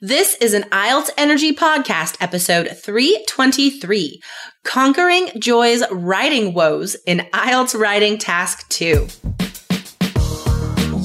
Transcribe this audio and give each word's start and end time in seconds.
This 0.00 0.36
is 0.36 0.54
an 0.54 0.62
IELTS 0.70 1.10
Energy 1.18 1.52
Podcast, 1.52 2.18
episode 2.20 2.68
323 2.68 4.22
Conquering 4.62 5.28
Joy's 5.40 5.82
Writing 5.90 6.54
Woes 6.54 6.94
in 7.04 7.26
IELTS 7.34 7.76
Writing 7.76 8.16
Task 8.16 8.68
2. 8.68 9.08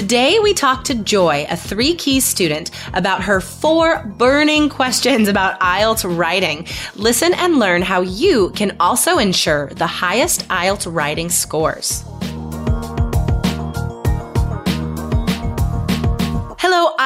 Today, 0.00 0.38
we 0.38 0.54
talk 0.54 0.84
to 0.84 0.94
Joy, 0.94 1.46
a 1.50 1.58
three 1.58 1.94
key 1.94 2.20
student, 2.20 2.70
about 2.94 3.22
her 3.22 3.38
four 3.38 4.02
burning 4.16 4.70
questions 4.70 5.28
about 5.28 5.60
IELTS 5.60 6.16
writing. 6.16 6.66
Listen 6.96 7.34
and 7.34 7.58
learn 7.58 7.82
how 7.82 8.00
you 8.00 8.48
can 8.56 8.74
also 8.80 9.18
ensure 9.18 9.66
the 9.74 9.86
highest 9.86 10.48
IELTS 10.48 10.90
writing 10.90 11.28
scores. 11.28 12.02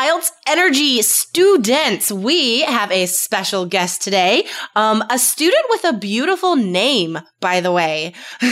IELTS 0.05 0.33
Energy 0.47 1.01
students. 1.01 2.13
We 2.13 2.61
have 2.61 2.93
a 2.93 3.07
special 3.07 3.65
guest 3.65 4.03
today. 4.03 4.45
Um, 4.77 5.03
a 5.09 5.19
student 5.19 5.65
with 5.71 5.85
a 5.85 5.95
beautiful 5.95 6.57
name, 6.57 7.19
by 7.41 7.63
the 7.63 7.73
way. 7.73 8.13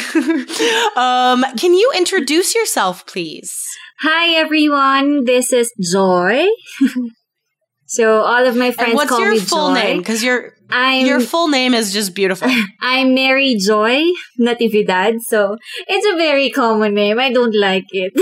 um, 0.96 1.44
can 1.58 1.74
you 1.74 1.92
introduce 1.94 2.54
yourself, 2.54 3.06
please? 3.06 3.54
Hi 4.00 4.34
everyone, 4.34 5.26
this 5.26 5.52
is 5.52 5.70
Joy. 5.92 6.46
so 7.86 8.22
all 8.22 8.46
of 8.46 8.56
my 8.56 8.70
friends 8.70 8.92
and 8.92 8.96
what's 8.96 9.10
call 9.10 9.20
your 9.20 9.32
me 9.32 9.38
full 9.38 9.74
Joy. 9.74 9.74
name? 9.74 9.98
Because 9.98 10.24
your 10.24 10.54
I'm 10.70 11.04
your 11.04 11.20
full 11.20 11.48
name 11.48 11.74
is 11.74 11.92
just 11.92 12.14
beautiful. 12.14 12.48
I'm 12.80 13.14
Mary 13.14 13.56
Joy 13.56 14.00
Natividad. 14.40 15.18
So 15.20 15.58
it's 15.86 16.06
a 16.06 16.16
very 16.16 16.48
common 16.48 16.94
name. 16.94 17.18
I 17.18 17.30
don't 17.30 17.54
like 17.54 17.84
it. 17.90 18.14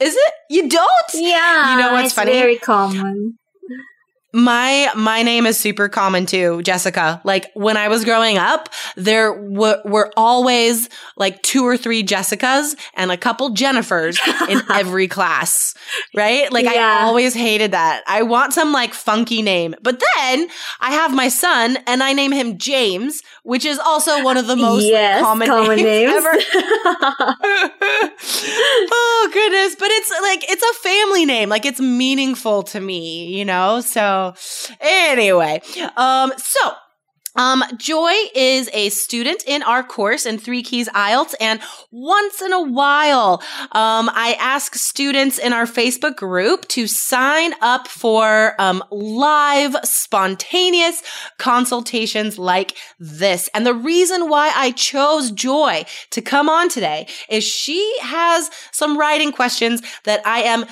Is 0.00 0.14
it? 0.16 0.32
You 0.48 0.68
don't? 0.68 0.90
yeah, 1.14 1.72
You 1.76 1.80
know 1.82 1.92
what's 1.92 2.06
it's 2.06 2.14
funny? 2.14 2.32
Very 2.32 2.56
common. 2.58 3.36
My 4.32 4.88
my 4.94 5.24
name 5.24 5.44
is 5.44 5.58
super 5.58 5.88
common 5.88 6.24
too, 6.24 6.62
Jessica. 6.62 7.20
Like 7.24 7.50
when 7.54 7.76
I 7.76 7.88
was 7.88 8.04
growing 8.04 8.38
up, 8.38 8.68
there 8.94 9.34
w- 9.34 9.82
were 9.84 10.12
always 10.16 10.88
like 11.16 11.42
two 11.42 11.64
or 11.66 11.76
three 11.76 12.04
Jessicas 12.04 12.76
and 12.94 13.10
a 13.10 13.16
couple 13.16 13.50
Jennifers 13.50 14.18
in 14.48 14.62
every 14.72 15.08
class, 15.08 15.74
right? 16.14 16.50
Like 16.52 16.64
Yeah. 16.66 16.98
I 17.00 17.02
always 17.06 17.34
hated 17.34 17.72
that. 17.72 18.04
I 18.06 18.22
want 18.22 18.52
some 18.52 18.70
like 18.72 18.94
funky 18.94 19.42
name. 19.42 19.74
But 19.82 20.00
then 20.16 20.46
I 20.78 20.92
have 20.92 21.12
my 21.12 21.26
son 21.26 21.78
and 21.88 22.00
I 22.00 22.12
name 22.12 22.30
him 22.30 22.56
James, 22.56 23.22
which 23.42 23.64
is 23.64 23.80
also 23.80 24.22
one 24.22 24.36
of 24.36 24.46
the 24.46 24.54
most 24.54 24.88
like, 24.92 25.22
common, 25.24 25.48
common 25.48 25.76
names, 25.78 26.12
names. 26.12 26.24
ever. 26.24 26.38
oh 28.92 29.30
goodness, 29.32 29.74
but 29.74 29.88
it's 29.90 30.09
like 30.22 30.44
it's 30.50 30.62
a 30.62 30.74
family 30.82 31.24
name. 31.26 31.48
Like 31.48 31.64
it's 31.66 31.80
meaningful 31.80 32.62
to 32.64 32.80
me, 32.80 33.36
you 33.36 33.44
know? 33.44 33.80
So 33.80 34.34
anyway, 34.80 35.60
um 35.96 36.32
so 36.36 36.72
um, 37.36 37.62
Joy 37.76 38.12
is 38.34 38.68
a 38.72 38.88
student 38.90 39.44
in 39.46 39.62
our 39.62 39.82
course 39.82 40.26
in 40.26 40.38
Three 40.38 40.62
Keys 40.62 40.88
IELTS, 40.88 41.34
and 41.40 41.60
once 41.90 42.42
in 42.42 42.52
a 42.52 42.62
while, 42.62 43.42
um, 43.72 44.10
I 44.12 44.36
ask 44.38 44.74
students 44.74 45.38
in 45.38 45.52
our 45.52 45.66
Facebook 45.66 46.16
group 46.16 46.66
to 46.68 46.86
sign 46.86 47.52
up 47.60 47.88
for 47.88 48.54
um, 48.58 48.82
live, 48.90 49.76
spontaneous 49.84 51.02
consultations 51.38 52.38
like 52.38 52.76
this. 52.98 53.48
And 53.54 53.66
the 53.66 53.74
reason 53.74 54.28
why 54.28 54.52
I 54.54 54.72
chose 54.72 55.30
Joy 55.30 55.84
to 56.10 56.22
come 56.22 56.48
on 56.48 56.68
today 56.68 57.06
is 57.28 57.44
she 57.44 57.96
has 58.02 58.50
some 58.72 58.98
writing 58.98 59.32
questions 59.32 59.82
that 60.04 60.26
I 60.26 60.42
am 60.42 60.66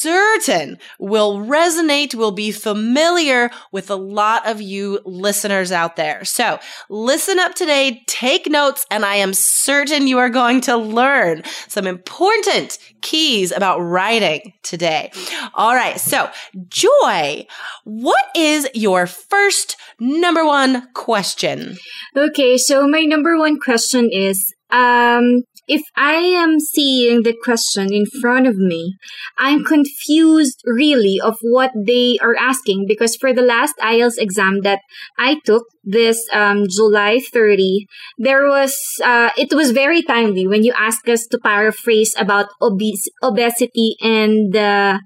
certain 0.00 0.78
will 0.98 1.38
resonate, 1.38 2.14
will 2.14 2.32
be 2.32 2.50
familiar 2.50 3.50
with 3.72 3.90
a 3.90 3.96
lot 3.96 4.46
of 4.46 4.60
you 4.60 5.00
listeners 5.04 5.72
out 5.72 5.96
there. 5.96 6.24
So 6.24 6.58
listen 6.88 7.38
up 7.38 7.54
today, 7.54 8.02
take 8.06 8.46
notes, 8.48 8.86
and 8.90 9.04
I 9.04 9.16
am 9.16 9.34
certain 9.34 10.06
you 10.06 10.18
are 10.18 10.30
going 10.30 10.60
to 10.62 10.76
learn 10.76 11.42
some 11.68 11.86
important 11.86 12.78
keys 13.02 13.52
about 13.52 13.78
writing 13.80 14.52
today. 14.62 15.10
All 15.54 15.74
right. 15.74 16.00
So 16.00 16.30
Joy, 16.68 17.46
what 17.84 18.24
is 18.34 18.68
your 18.74 19.06
first 19.06 19.76
number 19.98 20.44
one 20.44 20.88
question? 20.94 21.76
Okay, 22.16 22.56
so 22.56 22.88
my 22.88 23.02
number 23.02 23.38
one 23.38 23.58
question 23.58 24.08
is 24.10 24.54
um 24.70 25.42
if 25.70 25.82
I 25.96 26.14
am 26.14 26.58
seeing 26.58 27.22
the 27.22 27.36
question 27.44 27.94
in 27.94 28.04
front 28.04 28.48
of 28.48 28.56
me, 28.56 28.96
I'm 29.38 29.62
confused 29.62 30.60
really 30.66 31.20
of 31.22 31.36
what 31.42 31.70
they 31.86 32.18
are 32.20 32.34
asking 32.34 32.86
because 32.88 33.14
for 33.14 33.32
the 33.32 33.42
last 33.42 33.76
IELTS 33.78 34.18
exam 34.18 34.62
that 34.62 34.80
I 35.16 35.38
took 35.44 35.62
this 35.84 36.26
um, 36.32 36.64
July 36.68 37.20
30, 37.20 37.86
there 38.18 38.48
was 38.48 38.74
uh, 39.04 39.30
it 39.38 39.54
was 39.54 39.70
very 39.70 40.02
timely 40.02 40.44
when 40.48 40.64
you 40.64 40.74
asked 40.76 41.08
us 41.08 41.24
to 41.30 41.38
paraphrase 41.38 42.16
about 42.18 42.48
obes- 42.60 43.08
obesity 43.22 43.94
and 44.02 44.54
uh, 44.56 44.98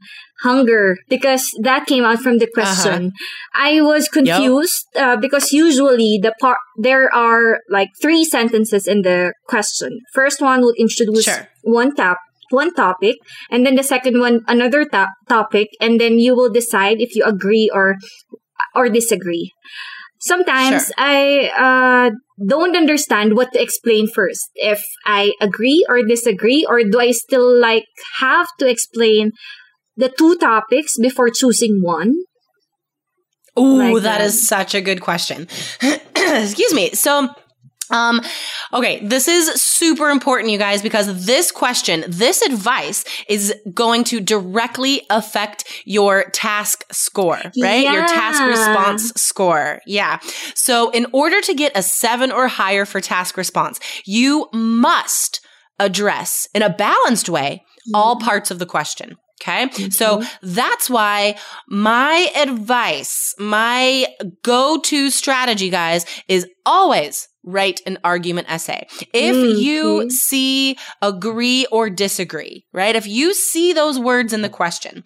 hunger 0.43 0.97
because 1.09 1.51
that 1.63 1.87
came 1.87 2.05
out 2.05 2.21
from 2.21 2.39
the 2.39 2.47
question. 2.47 3.13
I 3.55 3.81
was 3.81 4.09
confused 4.09 4.87
uh, 4.97 5.17
because 5.17 5.53
usually 5.53 6.19
the 6.23 6.35
part 6.41 6.59
there 6.77 7.13
are 7.15 7.61
like 7.71 7.89
three 8.03 8.25
sentences 8.25 8.87
in 8.87 9.03
the 9.03 9.33
question. 9.47 10.01
First 10.13 10.41
one 10.41 10.63
would 10.63 10.77
introduce 10.79 11.25
Sure. 11.25 11.49
one 11.63 11.95
top 11.95 12.19
one 12.51 12.75
topic 12.75 13.17
and 13.51 13.65
then 13.65 13.75
the 13.75 13.83
second 13.83 14.21
one 14.21 14.41
another 14.47 14.85
top 14.85 15.09
topic 15.29 15.69
and 15.81 15.99
then 16.01 16.19
you 16.19 16.35
will 16.37 16.51
decide 16.53 17.01
if 17.01 17.17
you 17.17 17.25
agree 17.25 17.71
or 17.73 17.97
or 18.75 18.89
disagree. 18.89 19.53
Sometimes 20.21 20.87
Sure. 20.87 20.95
I 20.97 21.51
uh, 21.53 22.11
don't 22.47 22.77
understand 22.77 23.37
what 23.37 23.53
to 23.53 23.61
explain 23.61 24.09
first. 24.09 24.51
If 24.55 24.83
I 25.05 25.33
agree 25.41 25.85
or 25.89 26.03
disagree, 26.03 26.65
or 26.69 26.83
do 26.83 26.99
I 26.99 27.11
still 27.13 27.45
like 27.61 27.85
have 28.21 28.49
to 28.59 28.67
explain 28.69 29.33
the 29.97 30.09
two 30.17 30.37
topics 30.37 30.95
before 31.01 31.29
choosing 31.31 31.81
one? 31.83 32.15
Ooh, 33.59 33.79
Like 33.79 33.95
that 34.03 34.19
that. 34.19 34.21
is 34.23 34.47
such 34.47 34.75
a 34.75 34.81
good 34.81 35.01
question. 35.01 35.47
Excuse 36.17 36.75
me. 36.75 36.91
So, 36.91 37.29
um, 37.91 38.21
okay, 38.73 38.99
this 39.07 39.29
is 39.29 39.61
super 39.61 40.09
important, 40.09 40.51
you 40.51 40.59
guys, 40.59 40.83
because 40.83 41.27
this 41.27 41.53
question, 41.53 42.05
this 42.09 42.43
advice 42.43 43.05
is 43.29 43.55
going 43.73 44.05
to 44.05 44.21
directly 44.21 45.03
affect 45.11 45.65
your 45.85 46.25
task 46.31 46.83
score, 46.91 47.41
right? 47.61 47.85
Your 47.85 48.07
task 48.07 48.43
response 48.43 49.13
score. 49.15 49.81
Yeah. 49.87 50.19
So 50.55 50.91
in 50.91 51.07
order 51.13 51.41
to 51.43 51.55
get 51.55 51.77
a 51.77 51.83
seven 51.83 52.33
or 52.33 52.49
higher 52.49 52.87
for 52.87 53.01
task 53.01 53.37
response, 53.37 53.79
you 54.07 54.49
must 54.53 55.41
address 55.79 56.49
in 56.55 56.63
a 56.63 56.71
balanced 56.71 57.29
way 57.29 57.63
all 57.93 58.17
parts 58.19 58.51
of 58.51 58.59
the 58.59 58.67
question. 58.67 59.17
Okay. 59.43 59.69
So 59.91 60.23
that's 60.43 60.89
why 60.89 61.37
my 61.69 62.31
advice, 62.37 63.35
my 63.39 64.07
go 64.43 64.81
to 64.81 65.11
strategy, 65.11 65.71
guys, 65.71 66.07
is 66.29 66.47
always 66.65 67.29
write 67.43 67.81
an 67.85 67.99
argument 68.05 68.51
essay. 68.51 68.87
If 69.13 69.43
Mm, 69.43 69.59
you 69.59 70.11
see 70.11 70.79
agree 71.03 71.67
or 71.71 71.91
disagree, 71.91 72.65
right? 72.73 72.97
If 72.97 73.07
you 73.07 73.35
see 73.35 73.75
those 73.75 73.99
words 73.99 74.33
in 74.33 74.41
the 74.41 74.49
question, 74.49 75.05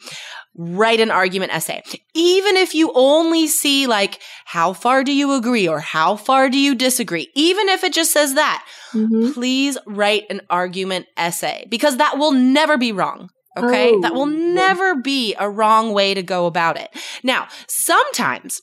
write 0.56 1.00
an 1.00 1.10
argument 1.10 1.52
essay. 1.52 1.82
Even 2.14 2.56
if 2.56 2.74
you 2.74 2.92
only 2.94 3.48
see 3.48 3.86
like, 3.88 4.20
how 4.44 4.72
far 4.72 5.02
do 5.02 5.12
you 5.12 5.32
agree 5.32 5.66
or 5.66 5.80
how 5.80 6.14
far 6.16 6.48
do 6.48 6.58
you 6.58 6.74
disagree? 6.76 7.28
Even 7.34 7.68
if 7.68 7.82
it 7.82 7.92
just 7.92 8.12
says 8.12 8.34
that, 8.34 8.64
Mhm. 8.94 9.34
please 9.34 9.76
write 9.86 10.24
an 10.30 10.42
argument 10.48 11.06
essay 11.16 11.66
because 11.68 11.96
that 11.96 12.18
will 12.18 12.32
never 12.32 12.76
be 12.78 12.92
wrong. 12.92 13.30
Okay. 13.58 13.90
Oh. 13.92 14.00
That 14.00 14.14
will 14.14 14.26
never 14.26 14.94
be 14.96 15.34
a 15.38 15.48
wrong 15.50 15.92
way 15.92 16.14
to 16.14 16.22
go 16.22 16.46
about 16.46 16.78
it. 16.78 16.90
Now, 17.22 17.48
sometimes 17.68 18.60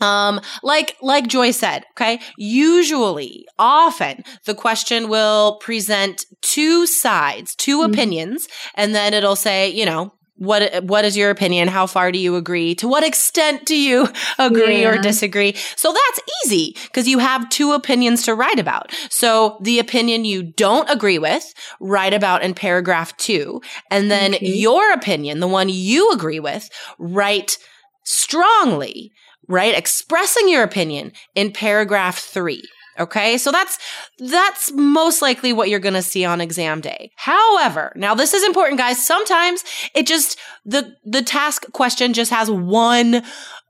um, 0.00 0.40
like, 0.64 0.96
like 1.02 1.28
Joy 1.28 1.52
said, 1.52 1.84
okay, 1.92 2.18
usually, 2.36 3.46
often 3.58 4.24
the 4.44 4.54
question 4.54 5.08
will 5.08 5.58
present 5.58 6.24
two 6.42 6.86
sides, 6.86 7.54
2 7.54 7.78
Mhm. 7.78 7.84
opinions, 7.90 8.48
and 8.74 8.92
then 8.94 9.14
it'll 9.14 9.36
say, 9.36 9.68
you 9.68 9.86
know, 9.86 10.12
what 10.36 10.84
what 10.84 11.04
is 11.04 11.16
your 11.16 11.30
opinion? 11.30 11.68
How 11.68 11.86
far 11.86 12.10
do 12.10 12.18
you 12.18 12.36
agree? 12.36 12.74
To 12.76 12.88
what 12.88 13.04
extent 13.04 13.66
do 13.66 13.76
you 13.76 14.08
agree 14.38 14.82
Yeah. 14.82 14.88
or 14.90 14.98
disagree? 14.98 15.54
So 15.76 15.92
that's 15.92 16.20
easy 16.44 16.76
because 16.84 17.06
you 17.06 17.18
have 17.18 17.48
two 17.50 17.72
opinions 17.72 18.22
to 18.24 18.34
write 18.34 18.58
about. 18.58 18.92
So 19.10 19.58
the 19.62 19.78
opinion 19.78 20.24
you 20.24 20.42
don't 20.42 20.90
agree 20.90 21.18
with, 21.18 21.54
write 21.80 22.14
about 22.14 22.42
in 22.42 22.54
paragraph 22.54 23.16
2, 23.18 23.60
and 23.90 24.10
then 24.10 24.34
Okay. 24.34 24.46
your 24.46 24.92
opinion, 24.92 25.40
the 25.40 25.48
one 25.48 25.68
you 25.68 26.10
agree 26.10 26.40
with, 26.40 26.68
write 26.98 27.58
strongly, 28.04 29.12
right? 29.48 29.76
Expressing 29.76 30.48
your 30.48 30.62
opinion 30.62 31.12
in 31.34 31.52
paragraph 31.52 32.18
3. 32.18 32.62
Okay. 32.98 33.38
So 33.38 33.50
that's, 33.50 33.78
that's 34.18 34.70
most 34.72 35.20
likely 35.20 35.52
what 35.52 35.68
you're 35.68 35.80
going 35.80 35.94
to 35.94 36.02
see 36.02 36.24
on 36.24 36.40
exam 36.40 36.80
day. 36.80 37.10
However, 37.16 37.92
now 37.96 38.14
this 38.14 38.34
is 38.34 38.44
important, 38.44 38.78
guys. 38.78 39.04
Sometimes 39.04 39.64
it 39.94 40.06
just, 40.06 40.38
the, 40.64 40.94
the 41.04 41.22
task 41.22 41.70
question 41.72 42.12
just 42.12 42.30
has 42.30 42.50
one 42.50 43.22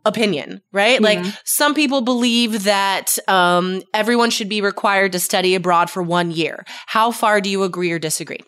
opinion, 0.05 0.61
right? 0.73 1.01
Like 1.01 1.25
some 1.45 1.75
people 1.75 2.03
believe 2.03 2.65
that, 2.65 3.17
um, 3.27 3.83
everyone 3.95 4.29
should 4.29 4.51
be 4.51 4.61
required 4.61 5.13
to 5.13 5.19
study 5.19 5.55
abroad 5.55 5.89
for 5.89 6.03
one 6.03 6.31
year. 6.31 6.65
How 6.87 7.11
far 7.11 7.41
do 7.41 7.49
you 7.49 7.63
agree 7.63 7.91
or 7.91 7.99
disagree? 7.99 8.41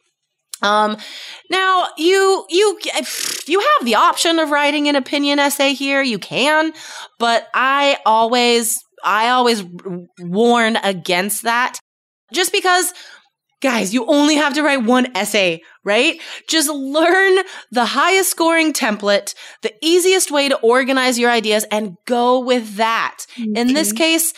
Um, 0.62 0.96
now 1.50 1.88
you, 1.99 2.44
you, 2.49 2.79
you 3.46 3.61
have 3.61 3.84
the 3.87 3.94
option 3.94 4.38
of 4.38 4.50
writing 4.50 4.88
an 4.88 4.96
opinion 4.96 5.38
essay 5.38 5.75
here. 5.75 6.02
You 6.02 6.19
can, 6.19 6.72
but 7.19 7.49
I 7.55 7.99
always, 8.05 8.82
I 9.04 9.28
always 9.31 9.64
warn 10.19 10.76
against 10.76 11.43
that 11.43 11.78
just 12.32 12.52
because 12.52 12.93
guys, 13.62 13.94
you 13.94 14.06
only 14.06 14.37
have 14.37 14.54
to 14.54 14.62
write 14.62 14.84
one 14.84 15.16
essay, 15.16 15.62
right? 15.82 16.20
Just 16.48 16.69
learn 16.69 17.38
the 17.70 17.84
highest 17.87 18.31
scoring 18.31 18.72
template, 18.72 19.34
the 19.62 19.72
easiest 19.82 20.31
way 20.31 20.48
to 20.48 20.56
organize 20.60 21.19
your 21.19 21.31
ideas 21.31 21.64
and 21.70 21.96
go 22.06 22.38
with 22.40 22.76
that. 22.76 23.25
In 23.37 23.72
this 23.72 23.88
mm-hmm. 23.88 23.96
case, 23.96 24.34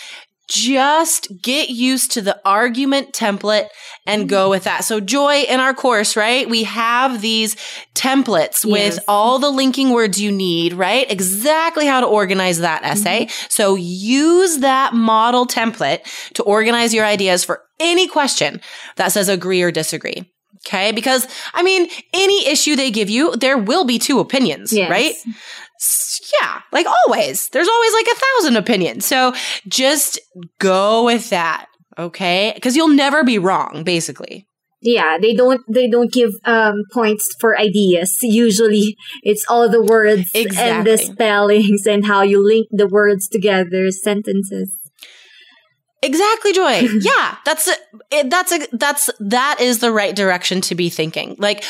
just 0.49 1.29
get 1.43 1.69
used 1.69 2.12
to 2.12 2.23
the 2.23 2.41
argument 2.45 3.12
template 3.12 3.69
and 4.06 4.29
go 4.29 4.49
with 4.49 4.65
that. 4.65 4.85
So 4.85 4.99
Joy 5.00 5.43
in 5.43 5.61
our 5.61 5.75
course, 5.75 6.17
right? 6.17 6.49
We 6.49 6.65
have 6.65 7.21
these 7.21 7.55
templates 7.95 8.65
with 8.65 8.99
all 9.06 9.39
the 9.39 9.50
linking 9.50 9.91
words 9.91 10.21
you 10.21 10.33
need, 10.33 10.73
right? 10.73 11.11
Exactly 11.11 11.87
how 11.87 12.00
to 12.00 12.06
organize 12.06 12.59
that 12.59 12.83
essay. 12.83 13.27
Mm-hmm. 13.27 13.47
So 13.50 13.75
use 13.75 14.59
that 14.59 14.95
model 14.95 15.47
template 15.47 16.00
to 16.35 16.43
organize 16.43 16.94
your 16.94 17.05
ideas 17.05 17.44
for 17.44 17.62
any 17.79 18.09
question 18.09 18.61
that 18.97 19.12
says 19.12 19.29
agree 19.29 19.62
or 19.62 19.71
disagree. 19.71 20.33
Okay. 20.67 20.93
Because 20.93 21.27
I 21.55 21.62
mean, 21.62 21.89
any 22.12 22.47
issue 22.49 22.75
they 22.75 22.91
give 22.91 23.09
you, 23.11 23.37
there 23.37 23.59
will 23.59 23.85
be 23.85 23.99
two 23.99 24.19
opinions, 24.19 24.73
Yes. 24.73 24.91
right? 24.91 25.15
Yeah, 26.43 26.61
like 26.73 26.87
always. 26.87 27.49
There's 27.51 27.69
always 27.69 27.93
like 27.93 28.07
a 28.07 28.21
thousand 28.21 28.57
opinions. 28.57 29.05
So 29.05 29.35
just 29.67 30.19
go 30.59 31.05
with 31.05 31.31
that. 31.31 31.67
Okay. 31.97 32.53
Because 32.55 32.77
you'll 32.77 32.89
never 32.89 33.25
be 33.25 33.39
wrong, 33.39 33.83
basically. 33.85 34.47
Yeah, 34.81 35.19
they 35.21 35.35
don't 35.35 35.61
they 35.69 35.89
don't 35.89 36.13
give 36.13 36.31
um 36.45 36.85
points 36.93 37.35
for 37.41 37.59
ideas. 37.59 38.17
Usually 38.23 38.97
it's 39.25 39.45
all 39.49 39.69
the 39.69 39.83
words 39.83 40.31
and 40.35 40.87
the 40.87 40.99
spellings 40.99 41.85
and 41.87 42.07
how 42.07 42.23
you 42.23 42.45
link 42.45 42.69
the 42.71 42.87
words 42.87 43.29
together, 43.29 43.91
sentences. 43.91 44.73
Exactly, 46.01 46.53
Joy. 46.53 46.79
yeah, 47.01 47.37
that's 47.45 47.67
a, 47.67 47.75
it, 48.13 48.31
that's 48.31 48.53
a, 48.53 48.69
that's 48.73 49.11
that 49.19 49.57
is 49.61 49.81
the 49.81 49.91
right 49.91 50.15
direction 50.15 50.61
to 50.63 50.77
be 50.77 50.91
thinking. 50.91 51.35
Like 51.39 51.65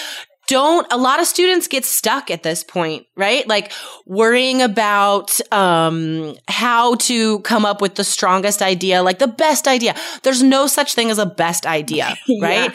don't 0.49 0.87
a 0.91 0.97
lot 0.97 1.21
of 1.21 1.27
students 1.27 1.69
get 1.69 1.85
stuck 1.85 2.31
at 2.31 2.43
this 2.43 2.65
point, 2.65 3.06
right? 3.17 3.47
Like 3.47 3.71
worrying 4.06 4.61
about 4.62 5.39
um 5.53 6.35
how 6.49 6.97
to 6.97 7.39
come 7.41 7.65
up 7.65 7.81
with 7.81 7.95
the 7.95 8.05
strongest 8.05 8.62
idea, 8.62 9.03
like 9.03 9.19
the 9.21 9.29
best 9.29 9.69
idea. 9.69 9.95
There's 10.23 10.43
no 10.43 10.67
such 10.67 10.95
thing 10.95 11.11
as 11.11 11.19
a 11.19 11.27
best 11.27 11.67
idea, 11.67 12.17
right? 12.43 12.75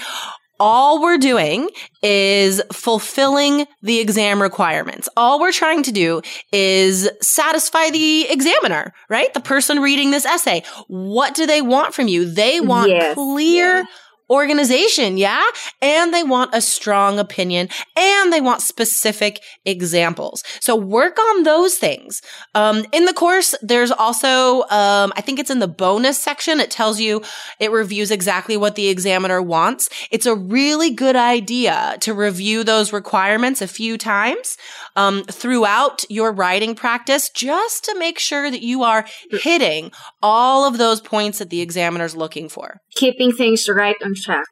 All 0.59 1.01
we're 1.01 1.17
doing 1.17 1.67
is 2.03 2.61
fulfilling 2.71 3.65
the 3.81 3.99
exam 3.99 4.41
requirements. 4.41 5.09
All 5.17 5.39
we're 5.39 5.51
trying 5.51 5.81
to 5.83 5.91
do 5.91 6.21
is 6.53 7.09
satisfy 7.21 7.89
the 7.89 8.29
examiner, 8.29 8.93
right? 9.09 9.33
The 9.33 9.41
person 9.41 9.79
reading 9.79 10.11
this 10.11 10.25
essay. 10.25 10.63
What 10.87 11.33
do 11.33 11.47
they 11.47 11.61
want 11.61 11.93
from 11.95 12.07
you? 12.07 12.23
They 12.31 12.61
want 12.61 12.91
Yes, 12.91 13.15
clear 13.15 13.77
yeah. 13.79 13.85
Organization, 14.29 15.17
yeah? 15.17 15.43
And 15.81 16.13
they 16.13 16.23
want 16.23 16.53
a 16.53 16.61
strong 16.61 17.19
opinion 17.19 17.69
and 17.95 18.31
they 18.31 18.41
want 18.41 18.61
specific 18.61 19.41
examples. 19.65 20.43
So 20.59 20.75
work 20.75 21.17
on 21.19 21.43
those 21.43 21.75
things. 21.75 22.21
Um, 22.55 22.85
in 22.91 23.05
the 23.05 23.13
course, 23.13 23.55
there's 23.61 23.91
also, 23.91 24.61
um, 24.63 25.13
I 25.15 25.21
think 25.21 25.39
it's 25.39 25.51
in 25.51 25.59
the 25.59 25.67
bonus 25.67 26.19
section. 26.19 26.59
It 26.59 26.71
tells 26.71 26.99
you, 26.99 27.21
it 27.59 27.71
reviews 27.71 28.11
exactly 28.11 28.57
what 28.57 28.75
the 28.75 28.87
examiner 28.87 29.41
wants. 29.41 29.89
It's 30.11 30.25
a 30.25 30.35
really 30.35 30.91
good 30.91 31.15
idea 31.15 31.97
to 32.01 32.13
review 32.13 32.63
those 32.63 32.93
requirements 32.93 33.61
a 33.61 33.67
few 33.67 33.97
times, 33.97 34.57
um, 34.95 35.23
throughout 35.23 36.03
your 36.09 36.31
writing 36.31 36.75
practice, 36.75 37.29
just 37.29 37.85
to 37.85 37.97
make 37.97 38.19
sure 38.19 38.49
that 38.49 38.61
you 38.61 38.83
are 38.83 39.05
hitting 39.29 39.91
all 40.21 40.65
of 40.67 40.77
those 40.77 41.01
points 41.01 41.39
that 41.39 41.49
the 41.49 41.61
examiner's 41.61 42.15
looking 42.15 42.49
for. 42.49 42.77
Keeping 42.95 43.31
things 43.31 43.67
right 43.69 43.95
on 44.03 44.13
track. 44.15 44.45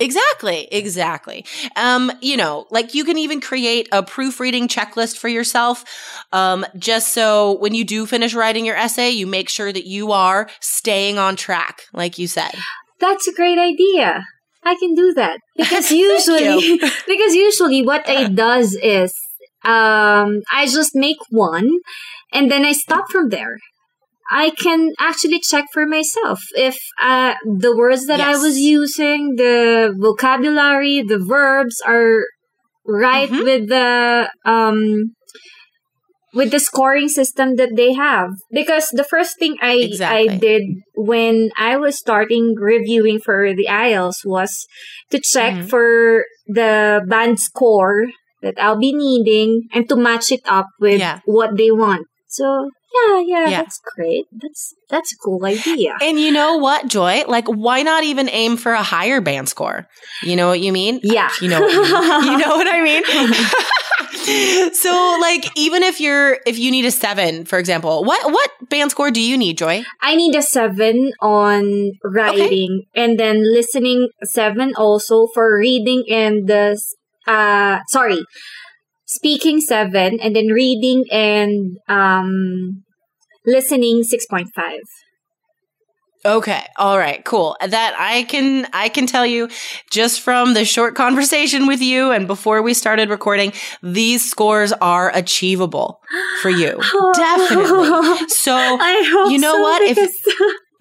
Exactly, 0.00 0.68
exactly. 0.72 1.44
Um, 1.76 2.10
you 2.20 2.36
know, 2.36 2.66
like 2.70 2.94
you 2.94 3.04
can 3.04 3.18
even 3.18 3.40
create 3.40 3.88
a 3.92 4.02
proofreading 4.02 4.66
checklist 4.66 5.18
for 5.18 5.28
yourself. 5.28 5.84
Um, 6.32 6.66
just 6.76 7.12
so 7.12 7.58
when 7.58 7.74
you 7.74 7.84
do 7.84 8.06
finish 8.06 8.34
writing 8.34 8.64
your 8.64 8.76
essay, 8.76 9.10
you 9.10 9.26
make 9.26 9.48
sure 9.48 9.72
that 9.72 9.86
you 9.86 10.12
are 10.12 10.48
staying 10.60 11.18
on 11.18 11.36
track, 11.36 11.82
like 11.92 12.18
you 12.18 12.26
said. 12.26 12.52
That's 13.00 13.28
a 13.28 13.32
great 13.32 13.58
idea. 13.58 14.24
I 14.64 14.74
can 14.76 14.94
do 14.94 15.12
that 15.14 15.40
because 15.56 15.90
usually 16.08 16.78
because 17.06 17.34
usually 17.34 17.82
what 17.84 18.08
I 18.08 18.28
does 18.44 18.74
is 18.82 19.12
um 19.64 20.42
I 20.52 20.66
just 20.66 20.94
make 20.94 21.18
one 21.30 21.70
and 22.32 22.50
then 22.50 22.64
I 22.64 22.72
stop 22.72 23.10
from 23.10 23.28
there. 23.28 23.56
I 24.30 24.50
can 24.50 24.92
actually 24.98 25.40
check 25.40 25.66
for 25.72 25.86
myself 25.86 26.40
if 26.54 26.78
uh, 27.02 27.34
the 27.44 27.76
words 27.76 28.06
that 28.06 28.20
I 28.20 28.36
was 28.36 28.58
using, 28.58 29.36
the 29.36 29.94
vocabulary, 29.98 31.02
the 31.02 31.18
verbs 31.18 31.80
are 31.86 32.24
right 32.86 33.30
Mhm. 33.30 33.44
with 33.44 33.68
the 33.68 34.30
um 34.44 35.14
with 36.34 36.50
the 36.50 36.60
scoring 36.60 37.08
system 37.08 37.56
that 37.56 37.76
they 37.76 37.92
have 37.92 38.30
because 38.50 38.88
the 38.92 39.04
first 39.04 39.38
thing 39.38 39.56
I 39.60 39.74
Exactly. 39.74 40.28
I 40.30 40.36
did 40.38 40.62
when 40.94 41.50
I 41.58 41.76
was 41.76 41.98
starting 41.98 42.54
reviewing 42.56 43.20
for 43.20 43.52
the 43.54 43.66
IELTS 43.68 44.24
was 44.24 44.66
to 45.10 45.20
check 45.20 45.54
Mhm. 45.54 45.68
for 45.68 46.24
the 46.46 47.02
band 47.06 47.38
score 47.40 48.06
that 48.42 48.54
I'll 48.58 48.78
be 48.78 48.92
needing 48.92 49.68
and 49.72 49.88
to 49.88 49.96
match 49.96 50.32
it 50.32 50.40
up 50.48 50.66
with 50.80 51.00
Yeah. 51.00 51.20
what 51.24 51.56
they 51.56 51.70
want. 51.70 52.06
So 52.28 52.70
yeah, 52.92 53.20
yeah, 53.20 53.48
Yeah. 53.48 53.62
that's 53.62 53.80
great. 53.94 54.24
That's 54.32 54.74
that's 54.90 55.12
a 55.12 55.16
cool 55.24 55.44
idea. 55.44 55.96
And 56.02 56.20
you 56.20 56.30
know 56.32 56.56
what, 56.56 56.88
Joy? 56.88 57.24
Like, 57.26 57.46
why 57.48 57.82
not 57.82 58.04
even 58.04 58.28
aim 58.28 58.56
for 58.56 58.72
a 58.72 58.82
higher 58.82 59.20
band 59.20 59.48
score? 59.48 59.86
You 60.22 60.36
know 60.36 60.48
what 60.48 60.60
you 60.60 60.72
mean? 60.72 61.00
Yeah. 61.02 61.30
You 61.40 61.48
know, 61.48 61.60
you, 61.66 61.82
mean. 61.82 62.24
you 62.32 62.36
know 62.38 62.56
what 62.56 62.68
I 62.68 62.80
mean? 62.82 63.02
so, 64.72 65.18
like, 65.20 65.46
even 65.56 65.82
if 65.82 66.00
you're 66.00 66.38
if 66.46 66.58
you 66.58 66.70
need 66.70 66.84
a 66.84 66.90
seven, 66.90 67.44
for 67.44 67.58
example, 67.58 68.04
what 68.04 68.30
what 68.30 68.50
band 68.68 68.90
score 68.90 69.10
do 69.10 69.20
you 69.20 69.36
need, 69.36 69.58
Joy? 69.58 69.82
I 70.00 70.16
need 70.16 70.34
a 70.34 70.42
seven 70.42 71.12
on 71.20 71.92
writing 72.04 72.84
and 72.94 73.18
then 73.18 73.42
listening 73.42 74.08
seven 74.24 74.74
also 74.76 75.26
for 75.34 75.58
reading 75.58 76.04
and 76.10 76.46
the 76.46 76.80
uh 77.26 77.80
sorry 77.88 78.24
speaking 79.06 79.60
seven 79.60 80.18
and 80.20 80.34
then 80.34 80.48
reading 80.48 81.04
and 81.10 81.76
um 81.88 82.82
listening 83.46 84.02
six 84.02 84.26
point 84.26 84.48
five. 84.54 84.82
Okay. 86.24 86.62
All 86.76 86.96
right. 86.98 87.24
Cool. 87.24 87.56
That 87.66 87.94
I 87.98 88.22
can 88.24 88.66
I 88.72 88.88
can 88.88 89.06
tell 89.06 89.26
you 89.26 89.48
just 89.90 90.20
from 90.20 90.54
the 90.54 90.64
short 90.64 90.94
conversation 90.94 91.66
with 91.66 91.80
you 91.82 92.12
and 92.12 92.26
before 92.28 92.62
we 92.62 92.74
started 92.74 93.10
recording, 93.10 93.52
these 93.82 94.28
scores 94.30 94.72
are 94.72 95.10
achievable 95.14 96.00
for 96.40 96.50
you. 96.50 96.80
Definitely. 97.14 98.26
So 98.28 98.56
You 99.28 99.38
know 99.38 99.52
so, 99.54 99.60
what? 99.62 99.82
If- 99.82 99.98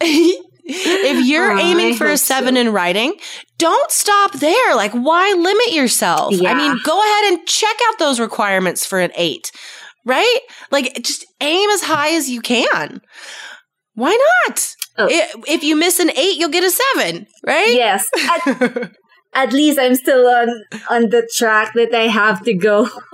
if 0.64 1.26
you're 1.26 1.52
Oh, 1.52 1.60
aiming 1.60 1.96
for 1.96 2.06
a 2.06 2.18
seven 2.18 2.56
so. 2.56 2.62
in 2.62 2.72
writing, 2.74 3.14
don't 3.58 3.92
stop 3.92 4.34
there. 4.34 4.76
Like, 4.76 4.92
why 4.94 5.34
limit 5.38 5.74
yourself? 5.74 6.34
I 6.46 6.54
mean, 6.54 6.78
go 6.84 7.00
ahead 7.02 7.34
and 7.34 7.48
check 7.48 7.76
out 7.88 8.00
those 8.00 8.20
requirements 8.20 8.86
for 8.86 9.00
an 9.00 9.12
eight, 9.16 9.52
right? 10.06 10.40
Like, 10.72 11.02
just 11.04 11.26
aim 11.42 11.70
as 11.72 11.82
high 11.82 12.14
as 12.16 12.30
you 12.30 12.42
can. 12.42 13.02
Why 13.96 14.18
not? 14.48 14.76
Oh. 14.98 15.08
If 15.48 15.64
you 15.64 15.76
miss 15.76 16.00
an 16.00 16.12
eight, 16.12 16.38
you'll 16.38 16.50
get 16.50 16.64
a 16.64 16.72
seven, 16.72 17.28
right? 17.46 17.74
yes. 17.74 18.06
At, 18.20 18.92
at 19.34 19.54
least 19.54 19.80
I'm 19.80 19.96
still 19.96 20.28
on 20.28 20.50
on 20.90 21.10
the 21.10 21.28
track 21.34 21.74
that 21.76 21.94
I 21.94 22.08
have 22.08 22.44
to 22.44 22.54
go 22.54 22.90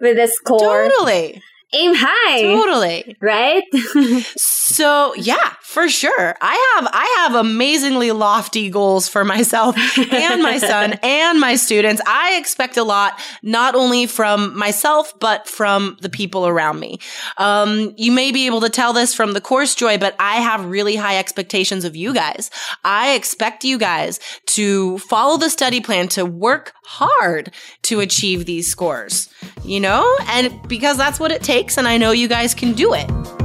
with 0.00 0.16
the 0.16 0.28
score. 0.32 0.88
Totally. 0.88 1.42
Aim 1.72 1.92
high. 1.94 2.42
Totally. 2.42 3.16
Right? 3.20 3.64
So 4.68 5.14
yeah, 5.14 5.54
for 5.62 5.88
sure. 5.88 6.36
I 6.40 6.74
have 6.76 6.90
I 6.92 7.16
have 7.20 7.34
amazingly 7.34 8.12
lofty 8.12 8.68
goals 8.68 9.08
for 9.08 9.24
myself 9.24 9.76
and 10.12 10.42
my 10.42 10.58
son 10.58 10.92
and 11.02 11.40
my 11.40 11.56
students. 11.56 12.02
I 12.06 12.36
expect 12.36 12.76
a 12.76 12.84
lot, 12.84 13.18
not 13.42 13.74
only 13.74 14.06
from 14.06 14.56
myself, 14.56 15.18
but 15.18 15.48
from 15.48 15.96
the 16.02 16.10
people 16.10 16.46
around 16.46 16.78
me. 16.80 17.00
Um, 17.38 17.94
you 17.96 18.12
may 18.12 18.30
be 18.30 18.44
able 18.44 18.60
to 18.60 18.68
tell 18.68 18.92
this 18.92 19.14
from 19.14 19.32
the 19.32 19.40
course 19.40 19.74
joy, 19.74 19.96
but 19.96 20.14
I 20.20 20.36
have 20.36 20.66
really 20.66 20.96
high 20.96 21.18
expectations 21.18 21.86
of 21.86 21.96
you 21.96 22.12
guys. 22.12 22.50
I 22.84 23.14
expect 23.14 23.64
you 23.64 23.78
guys 23.78 24.20
to 24.48 24.98
follow 24.98 25.38
the 25.38 25.48
study 25.48 25.80
plan, 25.80 26.08
to 26.08 26.26
work 26.26 26.74
hard 26.84 27.52
to 27.82 28.00
achieve 28.00 28.44
these 28.44 28.68
scores, 28.68 29.28
you 29.64 29.80
know, 29.80 30.16
and 30.28 30.56
because 30.68 30.98
that's 30.98 31.18
what 31.18 31.32
it 31.32 31.42
takes. 31.58 31.78
And 31.78 31.88
I 31.88 31.98
know 31.98 32.12
you 32.12 32.28
guys 32.28 32.54
can 32.54 32.72
do 32.72 32.94
it. 32.94 33.37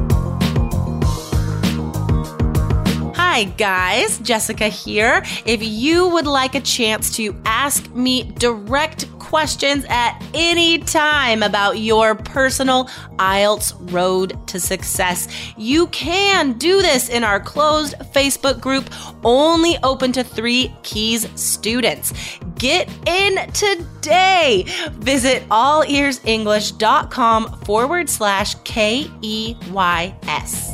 Hi, 3.33 3.45
guys. 3.45 4.19
Jessica 4.19 4.67
here. 4.67 5.23
If 5.43 5.63
you 5.63 6.07
would 6.09 6.27
like 6.27 6.53
a 6.53 6.61
chance 6.61 7.15
to 7.15 7.35
ask 7.45 7.89
me 7.95 8.31
direct 8.37 9.09
questions 9.17 9.87
at 9.89 10.23
any 10.35 10.77
time 10.77 11.41
about 11.41 11.79
your 11.79 12.13
personal 12.13 12.85
IELTS 13.15 13.91
road 13.91 14.37
to 14.49 14.59
success, 14.59 15.27
you 15.57 15.87
can 15.87 16.59
do 16.59 16.83
this 16.83 17.09
in 17.09 17.23
our 17.23 17.39
closed 17.39 17.95
Facebook 18.13 18.61
group, 18.61 18.87
only 19.23 19.79
open 19.81 20.11
to 20.11 20.23
three 20.23 20.71
Keys 20.83 21.27
students. 21.33 22.13
Get 22.59 22.87
in 23.07 23.51
today. 23.53 24.65
Visit 24.91 25.41
allearsenglish.com 25.49 27.61
forward 27.61 28.11
slash 28.11 28.53
K 28.63 29.09
E 29.23 29.55
Y 29.71 30.15
S. 30.27 30.72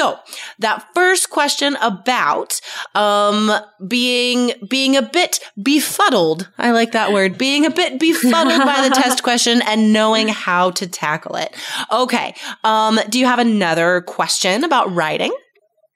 so 0.00 0.18
that 0.60 0.86
first 0.94 1.28
question 1.28 1.76
about 1.82 2.58
um 2.94 3.52
being 3.86 4.52
being 4.66 4.96
a 4.96 5.02
bit 5.02 5.40
befuddled. 5.62 6.48
I 6.56 6.70
like 6.70 6.92
that 6.92 7.12
word. 7.12 7.36
Being 7.36 7.66
a 7.66 7.70
bit 7.70 8.00
befuddled 8.00 8.64
by 8.64 8.88
the 8.88 8.94
test 8.94 9.22
question 9.28 9.60
and 9.62 9.92
knowing 9.92 10.28
how 10.28 10.70
to 10.72 10.86
tackle 10.86 11.36
it. 11.36 11.54
Okay. 11.92 12.34
Um 12.64 12.98
do 13.10 13.18
you 13.18 13.26
have 13.26 13.38
another 13.38 14.00
question 14.00 14.64
about 14.64 14.90
writing? 14.94 15.34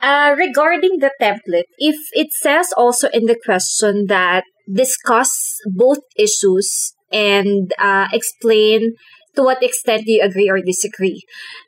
Uh, 0.03 0.35
regarding 0.37 0.99
the 0.99 1.11
template, 1.19 1.65
if 1.79 1.97
it 2.13 2.31
says 2.31 2.69
also 2.77 3.09
in 3.15 3.25
the 3.25 3.39
question 3.43 4.05
that 4.09 4.45
discuss 4.71 5.33
both 5.65 6.01
issues 6.19 6.93
and 7.11 7.73
uh, 7.79 8.09
explain 8.13 8.93
to 9.35 9.43
what 9.43 9.63
extent 9.63 10.05
do 10.05 10.13
you 10.13 10.23
agree 10.23 10.51
or 10.51 10.61
disagree. 10.61 11.23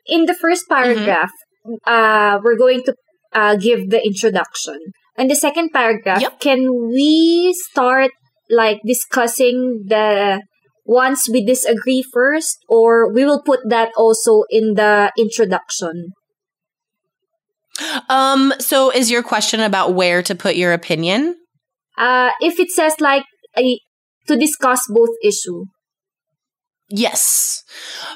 In 0.05 0.25
the 0.25 0.35
first 0.35 0.65
paragraph, 0.69 1.31
uh, 1.85 2.39
we're 2.43 2.57
going 2.57 2.83
to 2.83 2.93
uh, 3.33 3.55
give 3.55 3.89
the 3.89 4.03
introduction. 4.03 4.79
And 5.17 5.29
the 5.29 5.35
second 5.35 5.71
paragraph, 5.73 6.21
Yep. 6.21 6.39
can 6.39 6.89
we 6.89 7.53
start 7.71 8.11
like 8.49 8.79
discussing 8.85 9.85
the 9.87 10.41
ones 10.85 11.27
we 11.31 11.43
disagree 11.43 12.03
first, 12.13 12.57
or 12.69 13.11
we 13.11 13.25
will 13.25 13.41
put 13.43 13.59
that 13.67 13.89
also 13.97 14.43
in 14.49 14.75
the 14.75 15.11
introduction? 15.17 16.13
Um 18.09 18.53
so 18.59 18.89
is 18.91 19.11
your 19.11 19.21
question 19.21 19.59
about 19.59 19.93
where 19.93 20.23
to 20.23 20.33
put 20.33 20.55
your 20.55 20.73
opinion? 20.73 21.35
Uh, 21.97 22.31
if 22.41 22.59
it 22.59 22.69
says 22.69 22.99
like 22.99 23.25
a, 23.57 23.79
to 24.27 24.35
discuss 24.37 24.81
both 24.89 25.09
issue, 25.23 25.65
Yes. 26.89 27.65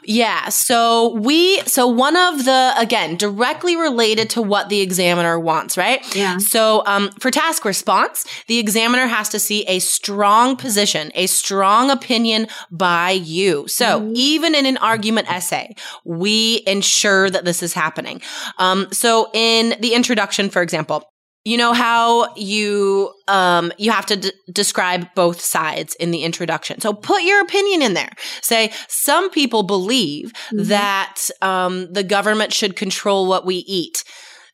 Yeah. 0.05 0.47
So 0.47 1.13
we, 1.15 1.59
so 1.61 1.87
one 1.87 2.15
of 2.15 2.45
the, 2.45 2.73
again, 2.77 3.17
directly 3.17 3.75
related 3.75 4.29
to 4.31 4.41
what 4.41 4.69
the 4.69 4.79
examiner 4.79 5.37
wants, 5.37 5.77
right? 5.77 5.99
Yeah. 6.15 6.37
So, 6.37 6.83
um, 6.85 7.11
for 7.19 7.31
task 7.31 7.65
response, 7.65 8.25
the 8.47 8.59
examiner 8.59 9.07
has 9.07 9.27
to 9.29 9.39
see 9.39 9.65
a 9.65 9.79
strong 9.79 10.55
position, 10.55 11.11
a 11.15 11.27
strong 11.27 11.89
opinion 11.91 12.47
by 12.71 13.11
you. 13.11 13.67
So 13.67 14.09
even 14.15 14.55
in 14.55 14.65
an 14.65 14.77
argument 14.77 15.29
essay, 15.29 15.75
we 16.05 16.63
ensure 16.65 17.29
that 17.29 17.43
this 17.43 17.61
is 17.61 17.73
happening. 17.73 18.21
Um, 18.57 18.87
so 18.91 19.29
in 19.33 19.75
the 19.81 19.93
introduction, 19.93 20.49
for 20.49 20.61
example, 20.61 21.10
you 21.43 21.57
know 21.57 21.73
how 21.73 22.33
you 22.35 23.13
um 23.27 23.71
you 23.77 23.91
have 23.91 24.05
to 24.07 24.15
d- 24.15 24.31
describe 24.51 25.07
both 25.15 25.41
sides 25.41 25.95
in 25.95 26.11
the 26.11 26.23
introduction. 26.23 26.79
So 26.81 26.93
put 26.93 27.23
your 27.23 27.41
opinion 27.41 27.81
in 27.81 27.93
there. 27.93 28.11
Say 28.41 28.71
some 28.87 29.29
people 29.31 29.63
believe 29.63 30.31
that 30.51 31.17
um 31.41 31.91
the 31.91 32.03
government 32.03 32.53
should 32.53 32.75
control 32.75 33.27
what 33.27 33.45
we 33.45 33.55
eat. 33.55 34.03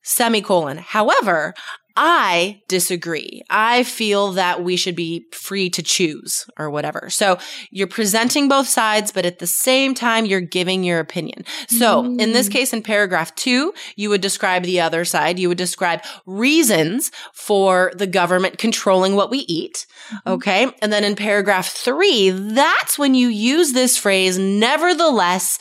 Semicolon. 0.03 0.77
However, 0.77 1.53
I 2.00 2.62
disagree. 2.68 3.42
I 3.50 3.82
feel 3.82 4.34
that 4.34 4.63
we 4.63 4.77
should 4.77 4.96
be 4.96 5.25
free 5.32 5.68
to 5.72 5.82
choose 5.82 6.46
or 6.60 6.70
whatever. 6.70 7.10
So 7.10 7.39
you're 7.72 7.88
presenting 7.88 8.48
both 8.48 8.68
sides, 8.68 9.12
but 9.12 9.25
at 9.25 9.39
the 9.39 9.48
same 9.48 9.96
time, 9.96 10.25
you're 10.25 10.39
giving 10.39 10.84
your 10.84 11.00
opinion. 11.00 11.44
So 11.70 12.06
in 12.06 12.34
this 12.34 12.50
mm. 12.50 12.51
case, 12.51 12.72
in 12.72 12.84
paragraph 12.84 13.34
two, 13.34 13.74
you 13.96 14.10
would 14.10 14.22
describe 14.22 14.63
the 14.63 14.80
other 14.80 15.06
side. 15.06 15.39
You 15.39 15.50
would 15.50 15.58
describe 15.58 16.01
reasons 16.27 17.12
for 17.34 17.92
the 17.96 18.06
government 18.06 18.60
controlling 18.60 19.16
what 19.16 19.32
we 19.32 19.39
eat. 19.39 19.88
Mm-hmm. 20.12 20.30
Okay. 20.34 20.72
And 20.84 20.94
then 20.94 21.04
in 21.04 21.16
paragraph 21.16 21.68
three, 21.68 22.30
that's 22.30 23.00
when 23.00 23.16
you 23.16 23.27
use 23.27 23.74
this 23.74 23.98
phrase, 23.98 24.38
nevertheless, 24.38 25.58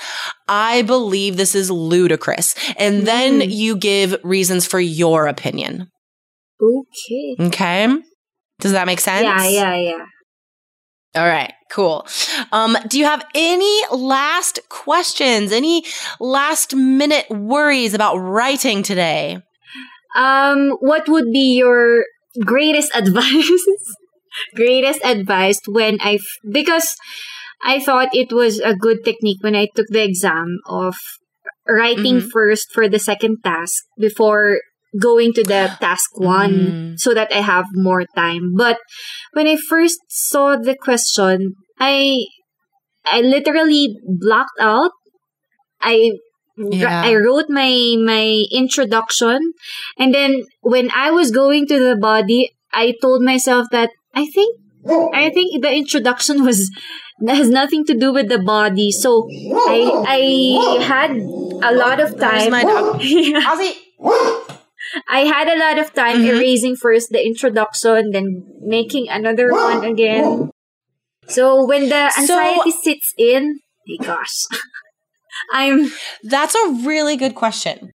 I 0.48 0.82
believe 0.82 1.38
this 1.38 1.54
is 1.54 1.70
ludicrous. 1.70 2.54
And 2.76 3.06
then 3.06 3.40
mm. 3.40 3.50
you 3.50 3.76
give 3.76 4.16
reasons 4.22 4.66
for 4.66 4.78
your 4.78 5.26
opinion. 5.28 5.90
Okay. 6.60 7.36
Okay. 7.48 7.88
Does 8.60 8.72
that 8.72 8.86
make 8.86 9.00
sense? 9.00 9.24
Yeah, 9.24 9.46
yeah, 9.48 9.74
yeah. 9.76 10.04
All 11.14 11.26
right, 11.26 11.52
cool. 11.70 12.06
Um, 12.52 12.76
do 12.88 12.98
you 12.98 13.06
have 13.06 13.24
any 13.34 13.80
last 13.90 14.60
questions? 14.68 15.50
Any 15.50 15.84
last 16.20 16.74
minute 16.74 17.24
worries 17.30 17.94
about 17.94 18.16
writing 18.16 18.82
today? 18.82 19.38
Um, 20.14 20.70
what 20.80 21.08
would 21.08 21.32
be 21.32 21.56
your 21.56 22.04
greatest 22.44 22.92
advice? 22.94 23.50
greatest 24.54 25.00
advice 25.04 25.60
when 25.66 25.98
I 26.02 26.14
f- 26.16 26.22
because 26.50 26.94
I 27.64 27.80
thought 27.80 28.08
it 28.12 28.32
was 28.32 28.58
a 28.60 28.74
good 28.74 28.98
technique 29.04 29.38
when 29.42 29.56
I 29.56 29.68
took 29.74 29.86
the 29.88 30.02
exam 30.04 30.58
of 30.66 30.94
writing 31.66 32.20
Mhm. 32.20 32.30
first 32.30 32.70
for 32.72 32.88
the 32.88 32.98
second 32.98 33.38
task 33.42 33.84
before 33.98 34.60
going 35.00 35.32
to 35.34 35.42
the 35.42 35.70
task 35.80 36.10
one 36.18 36.54
Mm. 36.54 36.98
so 36.98 37.14
that 37.14 37.32
I 37.32 37.40
have 37.40 37.66
more 37.74 38.04
time. 38.16 38.54
But 38.56 38.78
when 39.32 39.46
I 39.46 39.56
first 39.56 39.98
saw 40.08 40.56
the 40.56 40.74
question, 40.76 41.54
I 41.78 42.24
I 43.10 43.20
literally 43.20 43.94
blocked 44.04 44.58
out. 44.60 44.90
I 45.80 46.12
Yeah. 46.58 47.02
I 47.04 47.14
wrote 47.16 47.50
my 47.50 47.96
my 48.00 48.44
introduction 48.50 49.52
and 49.98 50.14
then 50.14 50.40
when 50.62 50.88
I 50.90 51.10
was 51.10 51.30
going 51.30 51.66
to 51.68 51.78
the 51.78 51.96
body, 51.96 52.50
I 52.72 52.94
told 53.02 53.20
myself 53.22 53.66
that 53.72 53.90
I 54.14 54.24
think 54.24 54.56
I 55.12 55.28
think 55.30 55.60
the 55.62 55.72
introduction 55.72 56.44
was 56.44 56.70
has 57.28 57.50
nothing 57.50 57.84
to 57.86 57.94
do 57.94 58.12
with 58.12 58.28
the 58.28 58.38
body. 58.38 58.90
So 58.90 59.28
I 59.68 59.78
I 60.18 60.22
had 60.82 61.10
a 61.70 61.72
lot 61.76 62.00
of 62.00 62.18
time. 62.18 62.50
my 62.50 62.62
dog. 62.62 63.02
Yeah. 63.02 63.40
Ozzy. 64.94 65.00
I 65.08 65.20
had 65.20 65.48
a 65.48 65.58
lot 65.58 65.78
of 65.78 65.92
time 65.94 66.18
Mhm. 66.22 66.36
erasing 66.36 66.76
first 66.76 67.10
the 67.10 67.24
introduction, 67.24 68.10
then 68.12 68.44
making 68.62 69.08
another 69.08 69.50
one 69.52 69.84
again. 69.84 70.50
So 71.28 71.64
when 71.64 71.88
the 71.88 72.10
So- 72.10 72.20
anxiety 72.20 72.70
sits 72.82 73.12
in, 73.18 73.58
my 73.88 74.06
gosh, 74.06 74.34
I'm 75.52 75.92
That's 76.22 76.54
a 76.54 76.68
really 76.84 77.16
good 77.16 77.34
question. 77.34 77.90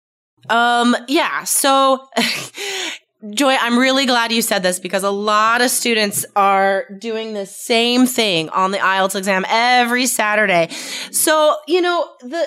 Um, 0.50 0.96
yeah. 1.08 1.44
So, 1.44 2.06
Joy, 3.34 3.56
I'm 3.60 3.76
really 3.78 4.06
glad 4.06 4.30
you 4.32 4.42
said 4.42 4.62
this 4.62 4.78
because 4.78 5.02
a 5.02 5.10
lot 5.10 5.60
of 5.60 5.70
students 5.70 6.24
are 6.36 6.84
doing 6.98 7.34
the 7.34 7.46
same 7.46 8.06
thing 8.06 8.48
on 8.50 8.70
the 8.70 8.78
IELTS 8.78 9.16
exam 9.16 9.44
every 9.48 10.06
Saturday. 10.06 10.68
So, 11.10 11.56
you 11.66 11.80
know, 11.82 12.08
the, 12.20 12.46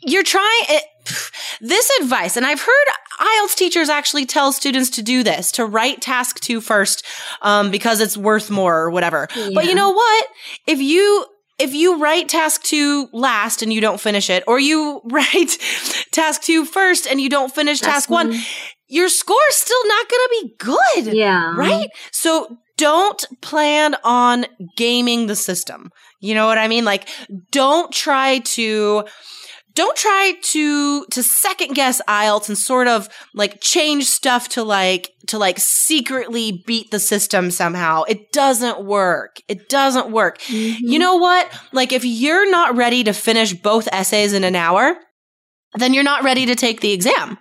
you're 0.00 0.22
trying 0.22 0.62
it, 0.68 0.84
this 1.60 1.90
advice, 2.00 2.36
and 2.36 2.46
I've 2.46 2.60
heard 2.60 2.86
IELTS 3.20 3.56
teachers 3.56 3.88
actually 3.88 4.26
tell 4.26 4.52
students 4.52 4.90
to 4.90 5.02
do 5.02 5.22
this, 5.22 5.52
to 5.52 5.64
write 5.64 6.02
task 6.02 6.40
two 6.40 6.60
first, 6.60 7.04
um, 7.42 7.70
because 7.70 8.00
it's 8.00 8.16
worth 8.16 8.50
more 8.50 8.76
or 8.76 8.90
whatever. 8.90 9.28
But 9.54 9.66
you 9.66 9.74
know 9.74 9.90
what? 9.90 10.26
If 10.66 10.80
you 10.80 11.26
if 11.58 11.72
you 11.74 11.98
write 11.98 12.28
task 12.28 12.62
two 12.64 13.08
last 13.12 13.62
and 13.62 13.72
you 13.72 13.80
don't 13.80 14.00
finish 14.00 14.28
it, 14.28 14.44
or 14.46 14.60
you 14.60 15.00
write 15.10 15.56
task 16.12 16.42
two 16.42 16.64
first 16.64 17.06
and 17.06 17.20
you 17.20 17.28
don't 17.28 17.54
finish 17.54 17.80
task, 17.80 17.92
task 17.92 18.10
one, 18.10 18.30
one, 18.30 18.40
your 18.88 19.08
score's 19.08 19.54
still 19.54 19.88
not 19.88 20.08
going 20.08 20.20
to 20.20 20.28
be 20.42 20.54
good. 20.58 21.14
Yeah. 21.14 21.54
Right? 21.56 21.88
So 22.12 22.58
don't 22.76 23.24
plan 23.40 23.96
on 24.04 24.46
gaming 24.76 25.26
the 25.26 25.36
system. 25.36 25.90
You 26.20 26.34
know 26.34 26.46
what 26.46 26.58
I 26.58 26.68
mean? 26.68 26.84
Like, 26.84 27.08
don't 27.50 27.92
try 27.92 28.40
to 28.40 29.04
don't 29.76 29.96
try 29.96 30.32
to 30.42 31.04
to 31.06 31.22
second 31.22 31.74
guess 31.74 32.02
IELTS 32.08 32.48
and 32.48 32.58
sort 32.58 32.88
of 32.88 33.08
like 33.34 33.60
change 33.60 34.06
stuff 34.06 34.48
to 34.48 34.64
like 34.64 35.12
to 35.28 35.38
like 35.38 35.58
secretly 35.58 36.64
beat 36.66 36.90
the 36.90 36.98
system 36.98 37.50
somehow. 37.50 38.02
It 38.04 38.32
doesn't 38.32 38.84
work. 38.84 39.36
It 39.46 39.68
doesn't 39.68 40.10
work. 40.10 40.38
Mm-hmm. 40.40 40.86
You 40.86 40.98
know 40.98 41.16
what? 41.16 41.48
Like 41.72 41.92
if 41.92 42.04
you're 42.04 42.50
not 42.50 42.76
ready 42.76 43.04
to 43.04 43.12
finish 43.12 43.52
both 43.52 43.88
essays 43.92 44.32
in 44.32 44.42
an 44.42 44.56
hour, 44.56 44.96
then 45.74 45.94
you're 45.94 46.02
not 46.02 46.24
ready 46.24 46.46
to 46.46 46.56
take 46.56 46.80
the 46.80 46.92
exam. 46.92 47.38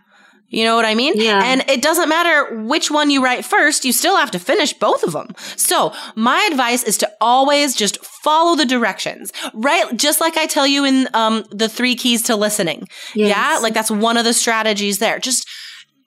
You 0.47 0.63
know 0.63 0.75
what 0.75 0.85
I 0.85 0.93
mean? 0.95 1.13
Yeah. 1.15 1.41
And 1.43 1.67
it 1.69 1.81
doesn't 1.81 2.07
matter 2.07 2.61
which 2.61 2.91
one 2.91 3.09
you 3.09 3.23
write 3.23 3.43
first, 3.43 3.83
you 3.83 3.91
still 3.91 4.15
have 4.15 4.31
to 4.31 4.39
finish 4.39 4.73
both 4.73 5.03
of 5.03 5.11
them. 5.11 5.33
So 5.55 5.93
my 6.15 6.47
advice 6.51 6.83
is 6.83 6.97
to 6.99 7.04
always 7.21 7.75
just 7.75 8.03
follow 8.05 8.55
the 8.55 8.65
directions, 8.65 9.31
right? 9.53 9.95
Just 9.95 10.21
like 10.21 10.37
I 10.37 10.45
tell 10.45 10.67
you 10.67 10.85
in 10.85 11.07
um, 11.13 11.43
the 11.51 11.69
three 11.69 11.95
keys 11.95 12.23
to 12.23 12.35
listening. 12.35 12.87
Yes. 13.13 13.29
Yeah. 13.29 13.59
Like 13.61 13.73
that's 13.73 13.91
one 13.91 14.17
of 14.17 14.25
the 14.25 14.33
strategies 14.33 14.99
there. 14.99 15.19
Just 15.19 15.47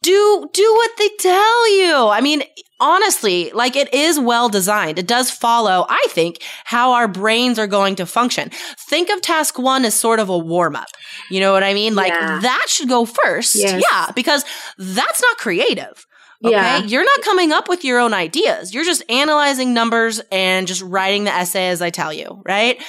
do 0.02 0.48
do 0.52 0.74
what 0.74 0.90
they 0.98 1.08
tell 1.18 1.78
you. 1.78 2.08
I 2.08 2.20
mean, 2.20 2.42
honestly, 2.80 3.50
like 3.52 3.76
it 3.76 3.92
is 3.92 4.18
well 4.18 4.48
designed. 4.48 4.98
It 4.98 5.06
does 5.06 5.30
follow, 5.30 5.86
I 5.88 6.06
think, 6.10 6.42
how 6.64 6.92
our 6.92 7.08
brains 7.08 7.58
are 7.58 7.66
going 7.66 7.96
to 7.96 8.06
function. 8.06 8.50
Think 8.88 9.10
of 9.10 9.20
task 9.20 9.58
one 9.58 9.84
as 9.84 9.94
sort 9.94 10.20
of 10.20 10.28
a 10.28 10.38
warm 10.38 10.76
up. 10.76 10.88
You 11.30 11.40
know 11.40 11.52
what 11.52 11.64
I 11.64 11.74
mean? 11.74 11.94
Like 11.94 12.12
yeah. 12.12 12.38
that 12.40 12.66
should 12.68 12.88
go 12.88 13.04
first. 13.04 13.56
Yes. 13.56 13.82
Yeah, 13.90 14.12
because 14.12 14.44
that's 14.78 15.20
not 15.20 15.38
creative. 15.38 16.06
Okay. 16.45 16.52
Yeah. 16.52 16.78
You're 16.83 17.04
not 17.04 17.23
coming 17.23 17.52
up 17.52 17.68
with 17.68 17.85
your 17.85 17.99
own 17.99 18.14
ideas. 18.14 18.73
You're 18.73 18.85
just 18.85 19.02
analyzing 19.11 19.75
numbers 19.75 20.21
and 20.30 20.66
just 20.66 20.83
writing 20.83 21.25
the 21.25 21.33
essay 21.33 21.68
as 21.68 21.83
I 21.83 21.90
tell 21.90 22.12
you, 22.12 22.42
right? 22.47 22.80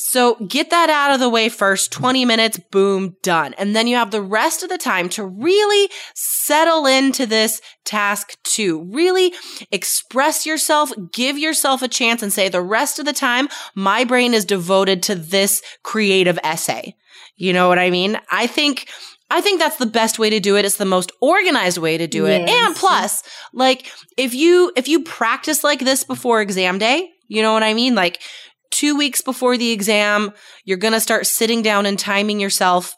So 0.00 0.36
get 0.36 0.70
that 0.70 0.90
out 0.90 1.12
of 1.12 1.18
the 1.18 1.28
way 1.28 1.48
first, 1.48 1.90
20 1.90 2.24
minutes, 2.24 2.56
boom, 2.70 3.16
done. 3.24 3.52
And 3.54 3.74
then 3.74 3.88
you 3.88 3.96
have 3.96 4.12
the 4.12 4.22
rest 4.22 4.62
of 4.62 4.68
the 4.68 4.78
time 4.78 5.08
to 5.10 5.26
really 5.26 5.90
settle 6.14 6.86
into 6.86 7.26
this 7.26 7.60
task 7.84 8.38
two. 8.44 8.88
Really 8.92 9.34
express 9.72 10.46
yourself, 10.46 10.92
give 11.12 11.36
yourself 11.36 11.82
a 11.82 11.88
chance 11.88 12.22
and 12.22 12.32
say 12.32 12.48
the 12.48 12.62
rest 12.62 13.00
of 13.00 13.06
the 13.06 13.12
time, 13.12 13.48
my 13.74 14.04
brain 14.04 14.34
is 14.34 14.44
devoted 14.44 15.02
to 15.02 15.16
this 15.16 15.62
creative 15.82 16.38
essay. 16.44 16.94
You 17.36 17.52
know 17.52 17.66
what 17.66 17.80
I 17.80 17.90
mean? 17.90 18.20
I 18.30 18.46
think 18.46 18.88
I 19.30 19.40
think 19.40 19.60
that's 19.60 19.76
the 19.76 19.86
best 19.86 20.18
way 20.18 20.30
to 20.30 20.40
do 20.40 20.56
it. 20.56 20.64
It's 20.64 20.76
the 20.76 20.84
most 20.84 21.12
organized 21.20 21.78
way 21.78 21.98
to 21.98 22.06
do 22.06 22.26
it. 22.26 22.40
Yes. 22.46 22.66
And 22.66 22.76
plus, 22.76 23.22
like 23.52 23.90
if 24.16 24.34
you 24.34 24.72
if 24.74 24.88
you 24.88 25.02
practice 25.02 25.62
like 25.62 25.80
this 25.80 26.02
before 26.02 26.40
exam 26.40 26.78
day, 26.78 27.10
you 27.28 27.42
know 27.42 27.52
what 27.52 27.62
I 27.62 27.74
mean? 27.74 27.94
Like 27.94 28.22
two 28.70 28.96
weeks 28.96 29.20
before 29.20 29.56
the 29.56 29.70
exam, 29.70 30.32
you're 30.64 30.78
going 30.78 30.94
to 30.94 31.00
start 31.00 31.26
sitting 31.26 31.62
down 31.62 31.86
and 31.86 31.98
timing 31.98 32.40
yourself. 32.40 32.94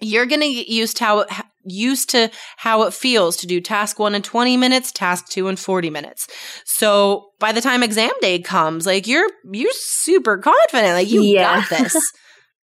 You're 0.00 0.26
going 0.26 0.42
to 0.42 0.52
get 0.52 0.68
used 0.68 0.98
to 0.98 1.04
how 1.04 1.18
it, 1.20 1.28
used 1.64 2.10
to 2.10 2.30
how 2.56 2.82
it 2.82 2.94
feels 2.94 3.36
to 3.38 3.46
do 3.46 3.60
task 3.60 3.98
one 3.98 4.14
in 4.14 4.22
20 4.22 4.56
minutes, 4.56 4.92
task 4.92 5.28
two 5.28 5.48
in 5.48 5.56
40 5.56 5.90
minutes. 5.90 6.28
So 6.64 7.30
by 7.38 7.52
the 7.52 7.60
time 7.60 7.82
exam 7.82 8.12
day 8.20 8.38
comes, 8.38 8.86
like 8.86 9.06
you're, 9.06 9.28
you're 9.50 9.72
super 9.72 10.38
confident. 10.38 10.92
Like 10.92 11.10
you 11.10 11.22
yeah. 11.22 11.60
got 11.60 11.70
this. 11.70 12.12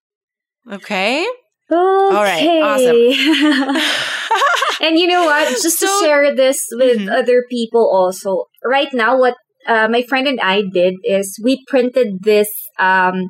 okay. 0.72 1.26
Okay. 1.72 2.16
All 2.16 2.24
right. 2.24 2.62
Awesome. 2.64 3.76
and 4.82 4.98
you 4.98 5.08
know 5.08 5.26
what? 5.26 5.50
Just 5.62 5.80
so, 5.80 5.88
to 5.88 6.06
share 6.06 6.36
this 6.36 6.66
with 6.72 7.00
mm-hmm. 7.00 7.10
other 7.10 7.44
people 7.50 7.90
also. 7.92 8.46
Right 8.64 8.94
now, 8.94 9.18
what 9.18 9.36
uh, 9.68 9.88
my 9.90 10.04
friend 10.04 10.28
and 10.28 10.40
I 10.40 10.62
did 10.62 10.96
is 11.04 11.40
we 11.44 11.64
printed 11.68 12.24
this 12.24 12.50
um, 12.80 13.30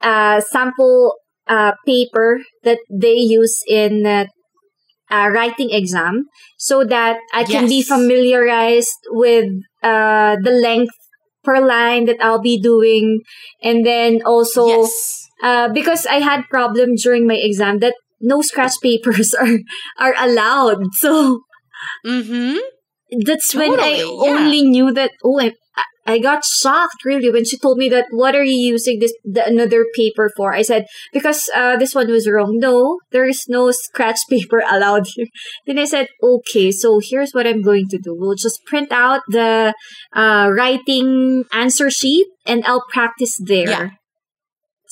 uh, 0.00 0.40
sample 0.40 1.14
uh, 1.46 1.72
paper 1.86 2.40
that 2.64 2.78
they 2.90 3.14
use 3.14 3.62
in 3.68 4.06
uh, 4.06 4.26
writing 5.10 5.70
exam 5.70 6.24
so 6.58 6.84
that 6.84 7.18
I 7.32 7.44
can 7.44 7.62
yes. 7.62 7.70
be 7.70 7.82
familiarized 7.82 8.98
with 9.10 9.46
uh, 9.82 10.36
the 10.42 10.50
length 10.50 10.94
per 11.44 11.64
line 11.64 12.06
that 12.06 12.16
I'll 12.20 12.42
be 12.42 12.60
doing. 12.60 13.20
And 13.62 13.86
then 13.86 14.20
also, 14.26 14.66
yes. 14.66 15.25
Uh, 15.42 15.68
because 15.68 16.06
I 16.06 16.20
had 16.20 16.48
problem 16.48 16.94
during 16.96 17.26
my 17.26 17.34
exam 17.36 17.78
that 17.80 17.94
no 18.20 18.40
scratch 18.42 18.80
papers 18.82 19.34
are, 19.40 19.58
are 19.98 20.14
allowed. 20.18 20.86
So, 20.94 21.40
mm-hmm 22.06 22.56
that's 23.24 23.52
totally, 23.52 23.70
when 23.70 23.80
I 23.80 23.96
yeah. 23.96 24.04
only 24.04 24.62
knew 24.62 24.92
that. 24.92 25.12
Oh, 25.24 25.40
I, 25.40 25.52
I 26.08 26.18
got 26.18 26.44
shocked 26.44 27.04
really 27.04 27.30
when 27.30 27.44
she 27.44 27.58
told 27.58 27.78
me 27.78 27.88
that. 27.88 28.06
What 28.10 28.34
are 28.34 28.44
you 28.44 28.56
using 28.56 28.98
this 29.00 29.12
the, 29.24 29.46
another 29.46 29.84
paper 29.94 30.30
for? 30.36 30.52
I 30.52 30.62
said 30.62 30.86
because 31.12 31.48
uh, 31.54 31.76
this 31.76 31.94
one 31.94 32.10
was 32.10 32.28
wrong. 32.28 32.58
No, 32.58 32.98
there 33.10 33.26
is 33.26 33.44
no 33.48 33.70
scratch 33.70 34.18
paper 34.30 34.62
allowed 34.68 35.06
here. 35.14 35.26
Then 35.66 35.78
I 35.78 35.84
said, 35.84 36.08
okay, 36.22 36.70
so 36.70 37.00
here's 37.02 37.32
what 37.32 37.46
I'm 37.46 37.62
going 37.62 37.88
to 37.88 37.98
do. 37.98 38.14
We'll 38.16 38.36
just 38.36 38.64
print 38.66 38.92
out 38.92 39.22
the 39.28 39.74
uh, 40.14 40.50
writing 40.52 41.44
answer 41.52 41.90
sheet 41.90 42.26
and 42.44 42.64
I'll 42.66 42.84
practice 42.92 43.36
there. 43.44 43.68
Yeah. 43.68 43.90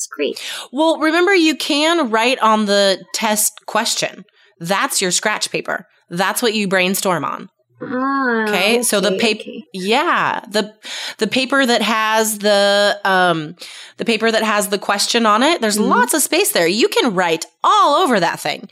Great. 0.07 0.43
Well, 0.73 0.99
remember 0.99 1.35
you 1.35 1.57
can 1.57 2.11
write 2.11 2.39
on 2.41 2.67
the 2.67 3.05
test 3.15 3.67
question. 3.67 4.25
That's 4.61 5.03
your 5.03 5.11
scratch 5.11 5.51
paper. 5.51 5.87
That's 6.11 6.43
what 6.43 6.55
you 6.55 6.69
brainstorm 6.69 7.25
on. 7.25 7.51
Ah, 7.83 8.43
okay? 8.45 8.51
okay, 8.51 8.83
so 8.83 9.01
the 9.01 9.19
paper, 9.19 9.43
okay. 9.43 9.65
yeah, 9.73 10.41
the 10.49 10.75
the 11.19 11.27
paper 11.27 11.67
that 11.67 11.83
has 11.83 12.39
the 12.39 12.99
um 13.05 13.57
the 13.97 14.05
paper 14.05 14.31
that 14.31 14.43
has 14.43 14.69
the 14.69 14.79
question 14.79 15.27
on 15.27 15.43
it. 15.43 15.61
There's 15.61 15.77
mm-hmm. 15.77 15.91
lots 15.91 16.15
of 16.15 16.23
space 16.23 16.53
there. 16.53 16.67
You 16.67 16.89
can 16.89 17.15
write 17.15 17.47
all 17.63 18.03
over 18.03 18.21
that 18.21 18.41
thing. 18.41 18.69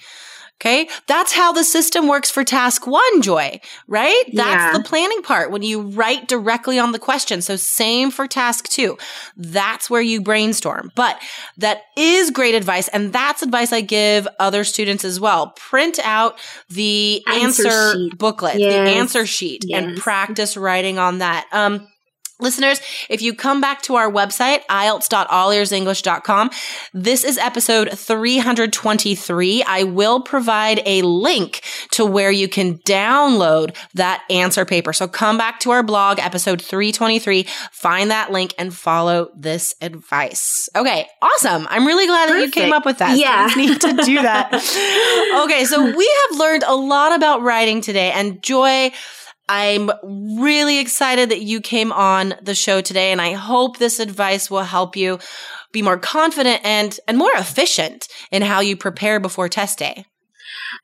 Okay. 0.63 0.89
That's 1.09 1.33
how 1.33 1.51
the 1.51 1.65
system 1.65 2.07
works 2.07 2.31
for 2.31 2.45
task 2.45 2.87
one, 2.87 3.21
Joy, 3.21 3.61
right? 3.89 4.23
That's 4.33 4.73
yeah. 4.73 4.79
the 4.79 4.85
planning 4.85 5.21
part 5.23 5.51
when 5.51 5.63
you 5.63 5.83
write 5.83 6.29
directly 6.29 6.79
on 6.79 6.93
the 6.93 7.01
question. 7.01 7.43
So 7.43 7.57
same 7.57 8.13
for 8.13 8.29
task 8.29 8.69
two. 8.69 8.97
That's 9.37 9.91
where 9.91 10.01
you 10.01 10.23
brainstorm. 10.23 10.93
But 10.95 11.21
that 11.59 11.83
is 11.97 12.31
great 12.31 12.55
advice. 12.55 12.87
And 12.87 13.13
that's 13.13 13.43
advice 13.43 13.73
I 13.73 13.81
give 13.81 14.29
other 14.39 14.63
students 14.63 15.05
as 15.05 15.19
well. 15.19 15.49
Print 15.57 15.99
out 16.05 16.39
the 16.71 17.25
answer, 17.27 17.67
answer 17.67 18.17
booklet, 18.17 18.61
yes. 18.61 18.73
the 18.73 18.97
answer 18.97 19.27
sheet 19.27 19.65
yes. 19.67 19.83
and 19.83 19.99
practice 19.99 20.57
writing 20.57 20.97
on 20.97 21.19
that. 21.19 21.49
Um, 21.51 21.89
Listeners, 22.43 22.81
if 23.09 23.23
you 23.23 23.35
come 23.35 23.61
back 23.61 23.83
to 23.83 23.95
our 23.95 24.11
website, 24.11 24.67
IELTS.allearsenglish.com, 24.67 26.51
this 26.93 27.23
is 27.25 27.39
episode 27.39 27.97
323. 27.97 29.63
I 29.63 29.85
will 29.85 30.21
provide 30.21 30.83
a 30.85 31.03
link 31.03 31.63
to 31.93 32.05
where 32.05 32.33
you 32.33 32.49
can 32.49 32.79
download 32.79 33.77
that 33.95 34.25
answer 34.29 34.65
paper. 34.65 34.93
So 34.93 35.07
come 35.07 35.39
back 35.39 35.61
to 35.61 35.71
our 35.71 35.85
blog, 35.85 36.19
episode 36.19 36.61
323, 36.61 37.45
find 37.71 38.11
that 38.11 38.33
link 38.33 38.55
and 38.59 38.75
follow 38.75 39.31
this 39.37 39.77
advice. 39.81 40.69
Okay, 40.75 41.07
awesome. 41.23 41.69
I'm 41.71 41.87
really 41.87 42.07
glad 42.07 42.29
Perfect. 42.29 42.55
that 42.55 42.61
you 42.61 42.65
came 42.65 42.73
up 42.73 42.85
with 42.85 42.99
that. 42.99 43.17
Yeah. 43.19 43.49
So 43.49 43.61
need 43.61 43.81
to 43.81 43.93
do 44.05 44.23
that. 44.23 44.53
okay, 45.45 45.65
so 45.65 45.97
we 45.97 46.17
have 46.31 46.39
learned 46.41 46.65
a 46.65 46.75
lot 46.75 47.15
about 47.15 47.43
writing 47.43 47.81
today 47.81 48.11
and 48.11 48.43
Joy, 48.43 48.91
I'm 49.53 49.91
really 50.41 50.79
excited 50.79 51.29
that 51.29 51.43
you 51.43 51.61
came 51.61 51.93
on 51.93 52.35
the 52.41 52.55
show 52.55 52.81
today 52.81 53.13
and 53.13 53.21
I 53.21 53.33
hope 53.35 53.77
this 53.77 54.01
advice 54.01 54.51
will 54.51 54.63
help 54.63 54.97
you 54.97 55.19
be 55.73 55.83
more 55.83 55.99
confident 55.99 56.63
and 56.65 56.99
and 57.07 57.19
more 57.19 57.33
efficient 57.35 58.09
in 58.31 58.41
how 58.41 58.61
you 58.61 58.79
prepare 58.79 59.21
before 59.21 59.51
test 59.51 59.79
day. 59.79 60.07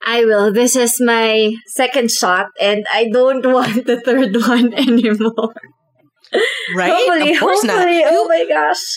I 0.07 0.27
will. 0.27 0.53
This 0.53 0.77
is 0.77 1.01
my 1.01 1.55
second 1.69 2.11
shot 2.11 2.49
and 2.61 2.85
I 2.93 3.09
don't 3.11 3.47
want 3.55 3.87
the 3.87 4.03
third 4.03 4.37
one 4.37 4.75
anymore. 4.75 5.55
Right? 6.77 6.93
Hopefully, 6.93 7.33
of 7.33 7.41
course 7.41 7.63
hopefully. 7.63 8.01
not. 8.03 8.13
Oh 8.13 8.29
my 8.29 8.45
gosh. 8.47 8.97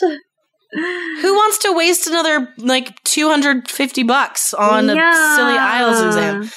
Who 1.21 1.34
wants 1.34 1.60
to 1.60 1.71
waste 1.71 2.07
another 2.07 2.49
like 2.57 3.01
250 3.03 4.03
bucks 4.03 4.53
on 4.53 4.89
yeah. 4.89 5.34
a 5.34 5.36
silly 5.36 5.57
IELTS 5.57 6.07
exam? 6.07 6.51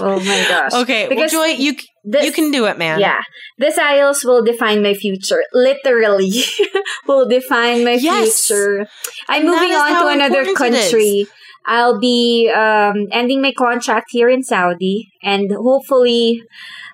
oh 0.00 0.20
my 0.20 0.46
gosh. 0.48 0.74
Okay, 0.82 1.08
because 1.08 1.32
well, 1.32 1.48
Joy, 1.48 1.60
you 1.60 1.74
this, 2.04 2.24
you 2.24 2.32
can 2.32 2.50
do 2.50 2.66
it, 2.66 2.78
man. 2.78 3.00
Yeah. 3.00 3.20
This 3.58 3.78
IELTS 3.78 4.24
will 4.24 4.42
define 4.42 4.82
my 4.82 4.94
future. 4.94 5.42
Literally 5.52 6.42
will 7.06 7.28
define 7.28 7.84
my 7.84 7.92
yes. 7.92 8.46
future. 8.46 8.86
I'm 9.28 9.42
and 9.42 9.50
moving 9.50 9.72
on 9.72 10.02
to 10.02 10.08
another 10.08 10.54
country. 10.54 11.26
I'll 11.66 12.00
be 12.00 12.50
um, 12.54 13.06
ending 13.12 13.42
my 13.42 13.52
contract 13.52 14.06
here 14.10 14.30
in 14.30 14.42
Saudi, 14.42 15.08
and 15.22 15.52
hopefully, 15.52 16.42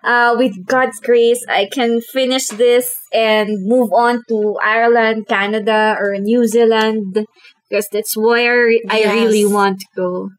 uh, 0.03 0.35
with 0.37 0.67
God's 0.67 0.99
grace, 0.99 1.45
I 1.49 1.69
can 1.71 2.01
finish 2.01 2.49
this 2.49 3.01
and 3.13 3.49
move 3.65 3.91
on 3.93 4.23
to 4.29 4.59
Ireland, 4.63 5.29
Canada, 5.29 5.97
or 6.01 6.17
New 6.19 6.49
Zealand 6.49 7.27
because 7.69 7.89
that's 7.93 8.17
where 8.17 8.69
I 8.91 9.05
really 9.05 9.47
want 9.47 9.81
to 9.81 9.87
go. 9.97 10.31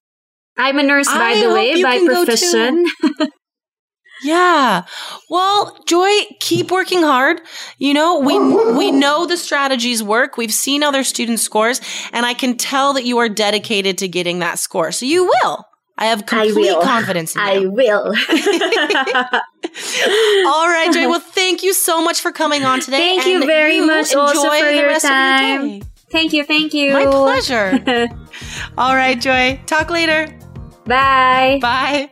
I'm 0.57 0.79
a 0.79 0.83
nurse, 0.83 1.07
by 1.07 1.35
I 1.35 1.41
the 1.41 1.53
way, 1.53 1.83
by 1.83 2.05
profession. 2.05 2.85
Yeah. 4.23 4.83
Well, 5.29 5.77
Joy, 5.85 6.09
keep 6.39 6.71
working 6.71 7.01
hard. 7.01 7.41
You 7.77 7.93
know, 7.93 8.19
we 8.19 8.37
we 8.75 8.91
know 8.91 9.25
the 9.25 9.37
strategies 9.37 10.01
work. 10.01 10.37
We've 10.37 10.53
seen 10.53 10.83
other 10.83 11.03
students' 11.03 11.43
scores, 11.43 11.81
and 12.11 12.25
I 12.25 12.33
can 12.33 12.57
tell 12.57 12.93
that 12.93 13.05
you 13.05 13.17
are 13.19 13.29
dedicated 13.29 13.97
to 13.99 14.07
getting 14.07 14.39
that 14.39 14.59
score. 14.59 14.91
So 14.91 15.05
you 15.05 15.25
will. 15.25 15.65
I 15.99 16.05
have 16.07 16.25
complete 16.27 16.53
will. 16.55 16.81
confidence 16.81 17.35
in 17.35 17.41
I 17.41 17.59
will. 17.59 18.13
All 20.47 20.67
right, 20.67 20.89
Joy. 20.93 21.09
Well, 21.09 21.19
thank 21.19 21.63
you 21.63 21.73
so 21.73 22.03
much 22.03 22.21
for 22.21 22.31
coming 22.31 22.65
on 22.65 22.81
today. 22.81 22.97
Thank 22.97 23.25
you 23.25 23.45
very 23.45 23.81
much 23.81 24.11
enjoy 24.11 24.19
also 24.19 24.49
for 24.49 24.65
the 24.65 24.75
your 24.75 24.87
rest 24.87 25.05
time. 25.05 25.61
Of 25.61 25.67
your 25.67 25.79
day. 25.79 25.85
thank 26.11 26.33
you, 26.33 26.43
thank 26.43 26.73
you. 26.75 26.93
My 26.93 27.05
pleasure. 27.05 27.79
All 28.77 28.95
right, 28.95 29.19
Joy. 29.19 29.59
Talk 29.65 29.89
later. 29.89 30.27
Bye. 30.85 31.57
Bye. 31.61 32.11